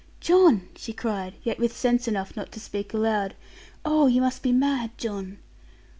[0.19, 3.35] 'John!' she cried, yet with sense enough not to speak aloud:
[3.85, 5.37] 'oh, you must be mad, John.'